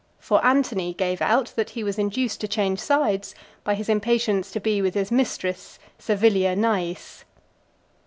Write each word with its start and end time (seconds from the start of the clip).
For 0.17 0.43
Antony 0.43 0.95
gave 0.95 1.21
out, 1.21 1.53
that 1.55 1.69
he 1.69 1.83
was 1.83 1.99
induced 1.99 2.41
to 2.41 2.47
change 2.47 2.79
sides 2.79 3.35
by 3.63 3.75
his 3.75 3.87
impatience 3.87 4.49
to 4.49 4.59
be 4.59 4.81
with 4.81 4.95
his 4.95 5.11
mistress, 5.11 5.77
Servilia 5.99 6.55
Nais. 6.55 7.23